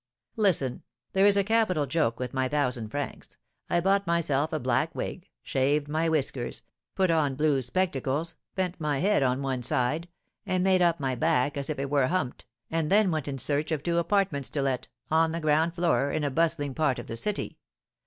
[0.35, 0.81] "Listen!
[1.13, 3.37] There is a capital joke with my thousand francs,
[3.69, 6.63] I bought myself a black wig, shaved my whiskers,
[6.95, 10.07] put on blue spectacles, bent my head on one side,
[10.43, 13.71] and made up my back as if it were humped, and then went in search
[13.71, 17.15] of two apartments to let, on the ground floor, in a bustling part of the
[17.15, 17.59] city.